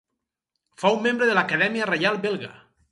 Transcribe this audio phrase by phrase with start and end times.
[0.85, 2.53] Fou membre de l'Acadèmia Reial Belga.